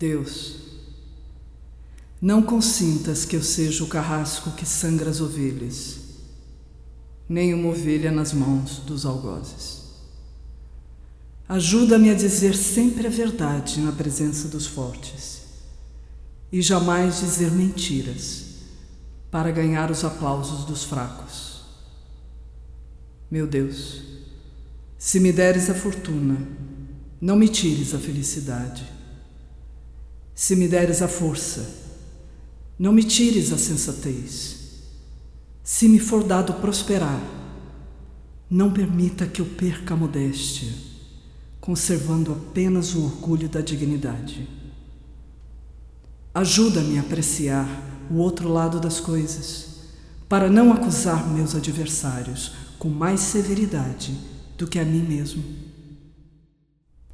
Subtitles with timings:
[0.00, 0.54] Deus,
[2.22, 5.98] não consintas que eu seja o carrasco que sangra as ovelhas,
[7.28, 9.82] nem uma ovelha nas mãos dos algozes.
[11.46, 15.42] Ajuda-me a dizer sempre a verdade na presença dos fortes
[16.50, 18.44] e jamais dizer mentiras
[19.30, 21.60] para ganhar os aplausos dos fracos.
[23.30, 24.00] Meu Deus,
[24.96, 26.38] se me deres a fortuna,
[27.20, 28.99] não me tires a felicidade.
[30.40, 31.68] Se me deres a força,
[32.78, 34.56] não me tires a sensatez.
[35.62, 37.22] Se me for dado prosperar,
[38.48, 40.72] não permita que eu perca a modéstia,
[41.60, 44.48] conservando apenas o orgulho da dignidade.
[46.32, 47.68] Ajuda-me a apreciar
[48.10, 49.82] o outro lado das coisas,
[50.26, 54.16] para não acusar meus adversários com mais severidade
[54.56, 55.44] do que a mim mesmo.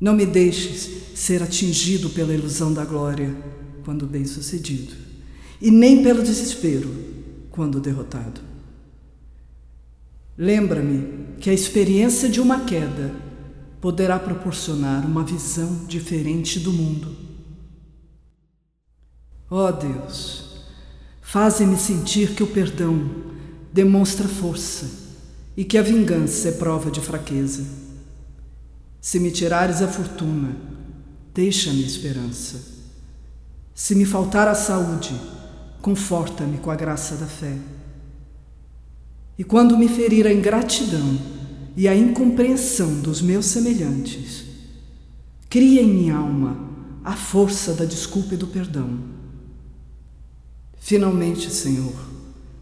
[0.01, 3.35] Não me deixes ser atingido pela ilusão da glória
[3.85, 4.93] quando bem-sucedido,
[5.61, 6.91] e nem pelo desespero
[7.51, 8.41] quando derrotado.
[10.37, 13.15] Lembra-me que a experiência de uma queda
[13.81, 17.17] poderá proporcionar uma visão diferente do mundo.
[19.49, 20.65] Ó oh Deus,
[21.23, 23.09] faze-me sentir que o perdão
[23.73, 24.91] demonstra força
[25.57, 27.86] e que a vingança é prova de fraqueza.
[29.07, 30.57] Se me tirares a fortuna,
[31.33, 32.61] deixa-me esperança.
[33.73, 35.15] Se me faltar a saúde,
[35.81, 37.57] conforta-me com a graça da fé.
[39.39, 41.21] E quando me ferir a ingratidão
[41.77, 44.45] e a incompreensão dos meus semelhantes,
[45.49, 46.69] cria em minha alma
[47.05, 48.99] a força da desculpa e do perdão.
[50.81, 51.95] Finalmente, Senhor,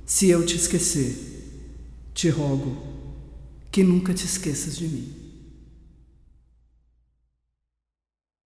[0.04, 2.76] se eu te esquecer, te rogo
[3.70, 5.23] que nunca te esqueças de mim.